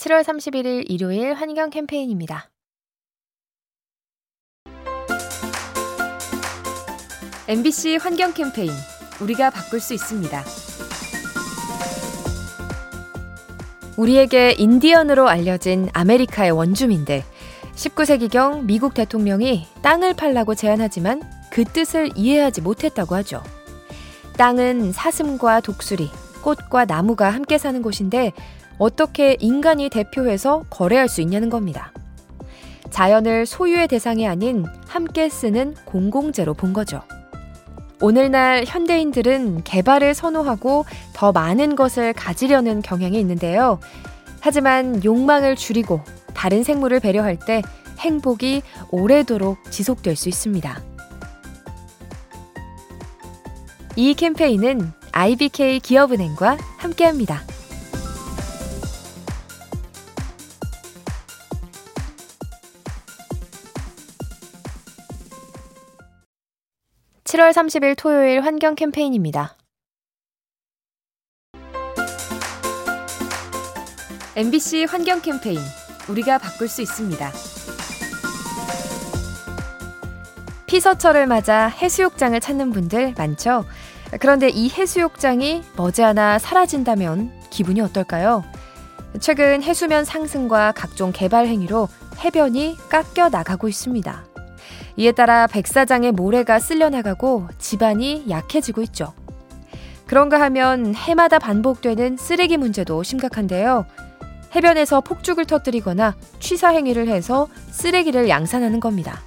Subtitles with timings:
[0.00, 2.48] 7월 31일 일요일 환경 캠페인입니다.
[7.46, 8.70] MBC 환경 캠페인
[9.20, 10.42] 우리가 바꿀 수 있습니다.
[13.98, 17.22] 우리에게 인디언으로 알려진 아메리카의 원주민들.
[17.74, 21.20] 19세기경 미국 대통령이 땅을 팔라고 제안하지만
[21.50, 23.42] 그 뜻을 이해하지 못했다고 하죠.
[24.38, 26.08] 땅은 사슴과 독수리,
[26.40, 28.32] 꽃과 나무가 함께 사는 곳인데
[28.80, 31.92] 어떻게 인간이 대표해서 거래할 수 있냐는 겁니다.
[32.88, 37.02] 자연을 소유의 대상이 아닌 함께 쓰는 공공재로 본 거죠.
[38.00, 43.78] 오늘날 현대인들은 개발을 선호하고 더 많은 것을 가지려는 경향이 있는데요.
[44.40, 46.00] 하지만 욕망을 줄이고
[46.32, 47.60] 다른 생물을 배려할 때
[47.98, 50.82] 행복이 오래도록 지속될 수 있습니다.
[53.96, 57.42] 이 캠페인은 IBK 기업은행과 함께합니다.
[67.30, 69.56] 7월 30일 토요일 환경 캠페인입니다.
[74.34, 75.60] MBC 환경 캠페인
[76.08, 77.30] 우리가 바꿀 수 있습니다.
[80.66, 83.64] 피서철을 맞아 해수욕장을 찾는 분들 많죠?
[84.18, 88.42] 그런데 이 해수욕장이 머지않아 사라진다면 기분이 어떨까요?
[89.20, 91.86] 최근 해수면 상승과 각종 개발 행위로
[92.24, 94.29] 해변이 깎여 나가고 있습니다.
[94.96, 99.12] 이에 따라 백사장의 모래가 쓸려나가고 집안이 약해지고 있죠.
[100.06, 103.86] 그런가 하면 해마다 반복되는 쓰레기 문제도 심각한데요.
[104.54, 109.20] 해변에서 폭죽을 터뜨리거나 취사 행위를 해서 쓰레기를 양산하는 겁니다.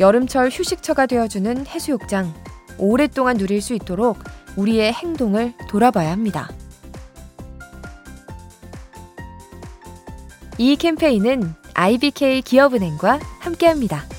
[0.00, 2.32] 여름철 휴식처가 되어주는 해수욕장.
[2.78, 4.18] 오랫동안 누릴 수 있도록
[4.56, 6.48] 우리의 행동을 돌아봐야 합니다.
[10.56, 14.13] 이 캠페인은 IBK 기업은행과 함께합니다.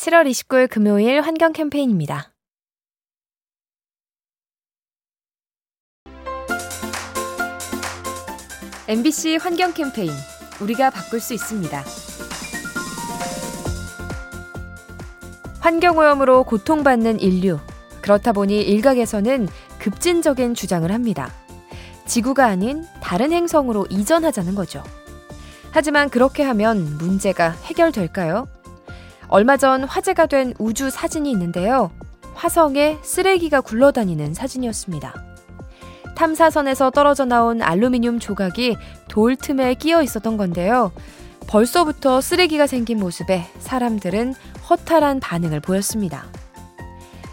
[0.00, 2.32] 7월 29일 금요일 환경 캠페인입니다.
[8.88, 10.10] MBC 환경 캠페인
[10.62, 11.84] 우리가 바꿀 수 있습니다.
[15.60, 17.58] 환경오염으로 고통받는 인류.
[18.00, 19.48] 그렇다 보니 일각에서는
[19.80, 21.30] 급진적인 주장을 합니다.
[22.06, 24.82] 지구가 아닌 다른 행성으로 이전하자는 거죠.
[25.72, 28.48] 하지만 그렇게 하면 문제가 해결될까요?
[29.32, 31.92] 얼마 전 화제가 된 우주 사진이 있는데요.
[32.34, 35.14] 화성에 쓰레기가 굴러다니는 사진이었습니다.
[36.16, 38.76] 탐사선에서 떨어져 나온 알루미늄 조각이
[39.08, 40.90] 돌 틈에 끼어 있었던 건데요.
[41.46, 44.34] 벌써부터 쓰레기가 생긴 모습에 사람들은
[44.68, 46.24] 허탈한 반응을 보였습니다.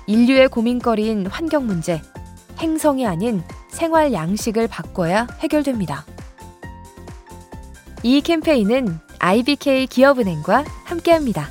[0.06, 2.00] 인류의 고민거리인 환경 문제,
[2.60, 6.06] 행성이 아닌 생활 양식을 바꿔야 해결됩니다.
[8.04, 11.50] 이 캠페인은 IBK 기업은행과 함께합니다.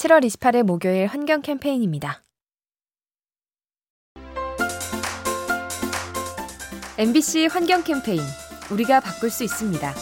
[0.00, 2.22] 7월 28일 목요일 환경 캠페인입니다.
[6.96, 8.22] MBC 환경 캠페인
[8.70, 9.92] 우리가 바꿀 수 있습니다.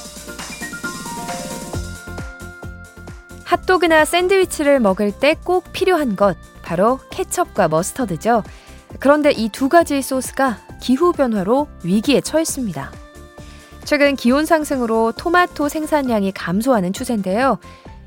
[3.44, 8.44] 핫도그나 샌드위치를 먹을 때 꼭 필요한 것 바로 케첩과 머스터드죠.
[9.00, 12.92] 그런데 이 두 가지 소스가 기후 변화로 위기에 처했습니다.
[13.84, 17.58] 최근 기온 상승으로 토마토 생산량이 감소하는 추세인데요.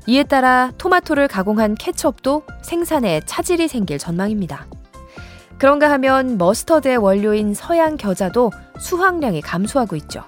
[0.06, 4.66] 이에 따라 토마토를 가공한 케첩도 생산에 차질이 생길 전망입니다.
[5.58, 10.24] 그런가 하면 머스터드의 원료인 서양 겨자도 수확량이 감소하고 있죠.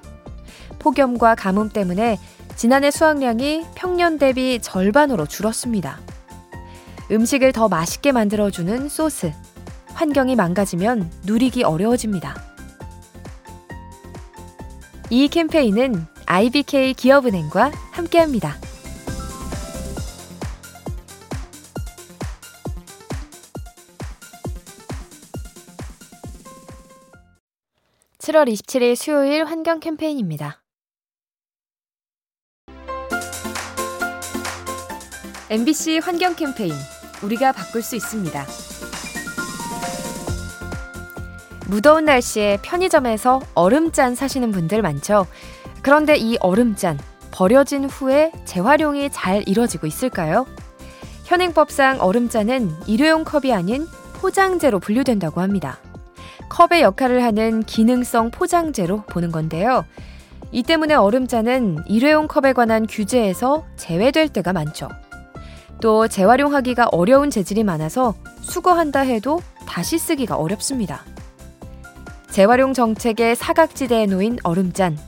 [0.78, 2.18] 폭염과 가뭄 때문에
[2.54, 5.98] 지난해 수확량이 평년 대비 절반으로 줄었습니다.
[7.10, 9.32] 음식을 더 맛있게 만들어주는 소스.
[9.92, 12.36] 환경이 망가지면 누리기 어려워집니다.
[15.10, 18.63] 이 캠페인은 IBK 기업은행과 함께합니다.
[28.24, 30.62] 7월 27일 수요일 환경 캠페인입니다.
[35.50, 36.72] MBC 환경 캠페인
[37.22, 38.46] 우리가 바꿀 수 있습니다.
[41.68, 45.26] 무더운 날씨에 편의점에서 얼음잔 사시는 분들 많죠.
[45.82, 46.98] 그런데 이 얼음잔
[47.30, 50.46] 버려진 후에 재활용이 잘 이뤄지고 있을까요?
[51.24, 55.83] 현행법상 얼음잔은 일회용 컵이 아닌 포장재로 분류된다고 합니다.
[56.48, 59.84] 컵의 역할을 하는 기능성 포장재로 보는 건데요.
[60.52, 64.88] 이 때문에 얼음잔은 일회용 컵에 관한 규제에서 제외될 때가 많죠.
[65.80, 71.02] 또 재활용하기가 어려운 재질이 많아서 수거한다 해도 다시 쓰기가 어렵습니다.
[72.30, 74.98] 재활용 정책의 사각지대에 놓인 얼음잔,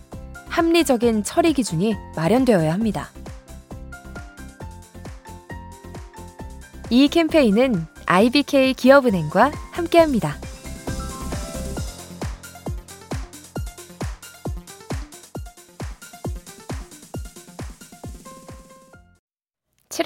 [0.49, 3.11] 합리적인 처리 기준이 마련되어야 합니다.
[6.91, 10.46] 이 캠페인은 IBK 기업은행과 함께합니다.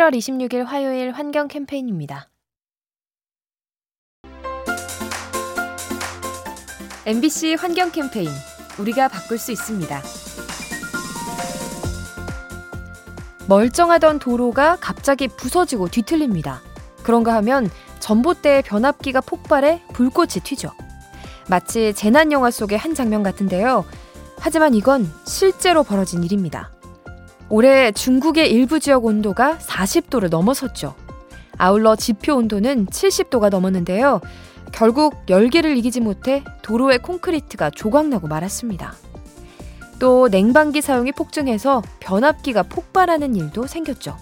[0.01, 2.31] 7월 26일 화요일 환경 캠페인입니다.
[7.05, 8.31] MBC 환경 캠페인
[8.79, 10.01] 우리가 바꿀 수 있습니다.
[13.47, 16.63] 멀쩡하던 도로가 갑자기 부서지고 뒤틀립니다.
[17.03, 17.69] 그런가 하면
[17.99, 20.71] 전봇대의 변압기가 폭발해 불꽃이 튀죠.
[21.51, 23.85] 마치 재난 영화 속의 한 장면 같은데요.
[24.39, 26.71] 하지만 이건 실제로 벌어진 일입니다.
[27.51, 30.95] 올해 중국의 일부 지역 온도가 40도를 넘어섰죠.
[31.59, 34.21] 아울러 지표 온도는 70도가 넘었는데요.
[34.73, 38.95] 결국 열기를 이기지 못해 도로의 콘크리트가 조각나고 말았습니다.
[39.99, 44.17] 또 냉방기 사용이 폭증해서 변압기가 폭발하는 일도 생겼죠.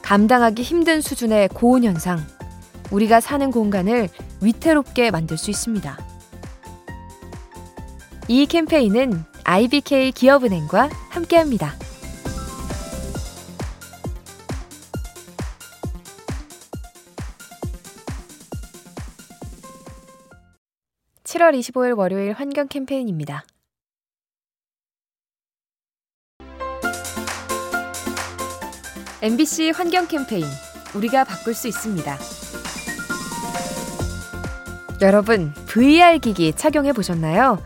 [0.00, 2.18] 감당하기 힘든 수준의 고온 현상,
[2.90, 4.08] 우리가 사는 공간을
[4.40, 5.98] 위태롭게 만들 수 있습니다.
[8.28, 11.83] 이 캠페인은 IBK 기업은행과 함께합니다.
[21.34, 23.44] 7월 25일 월요일 환경 캠페인입니다.
[29.20, 30.44] MBC 환경 캠페인
[30.94, 32.16] 우리가 바꿀 수 있습니다.
[35.00, 37.58] 여러분, VR 기기 착용해 보셨나요?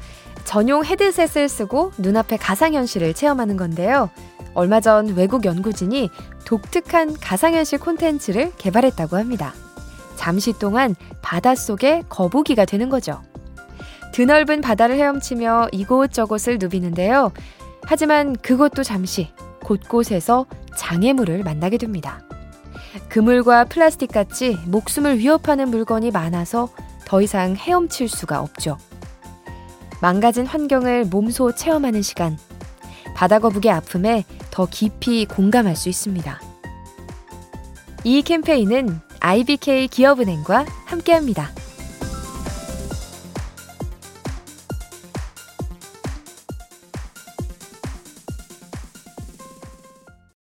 [0.45, 4.09] 전용 헤드셋을 쓰고 눈앞에 가상현실을 체험하는 건데요.
[4.55, 6.09] 얼마 전 외국 연구진이
[6.47, 9.53] 독특한 가상현실 콘텐츠를 개발했다고 합니다.
[10.17, 13.23] 잠시 동안 바닷속에 거북이가 되는 거죠.
[14.13, 17.33] 드넓은 바다를 헤엄치며 이곳저곳을 누비는데요.
[17.83, 19.31] 하지만 그것도 잠시
[19.63, 20.47] 곳곳에서
[20.77, 22.23] 장애물을 만나게 됩니다.
[23.09, 26.69] 그물과 플라스틱 같이 목숨을 위협하는 물건이 많아서
[27.05, 28.77] 더 이상 헤엄칠 수가 없죠.
[30.01, 32.39] 망가진 환경을 몸소 체험하는 시간.
[33.15, 36.41] 바다 거북의 아픔에 더 깊이 공감할 수 있습니다.
[38.05, 41.51] 이 캠페인은 IBK 기업은행과 함께합니다.